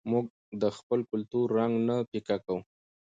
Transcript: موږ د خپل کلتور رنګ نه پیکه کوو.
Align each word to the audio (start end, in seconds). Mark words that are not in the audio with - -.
موږ 0.11 0.25
د 0.61 0.63
خپل 0.77 0.99
کلتور 1.11 1.45
رنګ 1.57 1.73
نه 1.87 1.95
پیکه 2.11 2.37
کوو. 2.45 2.59